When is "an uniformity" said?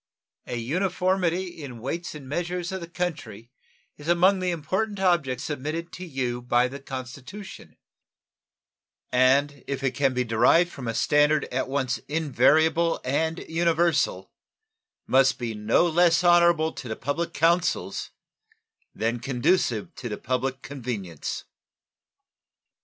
0.47-1.43